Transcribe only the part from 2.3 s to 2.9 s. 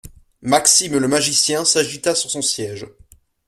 son siège.